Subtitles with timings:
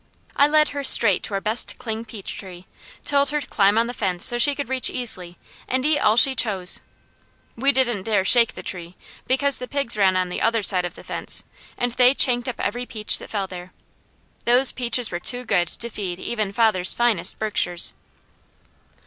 [0.35, 2.65] I led her straight to our best cling peach tree,
[3.05, 6.17] told her to climb on the fence so she could reach easily, and eat all
[6.17, 6.79] she chose.
[7.55, 8.95] We didn't dare shake the tree,
[9.27, 11.43] because the pigs ran on the other side of the fence,
[11.77, 13.73] and they chanked up every peach that fell there.
[14.45, 17.93] Those peaches were too good to feed even father's finest Berkshires.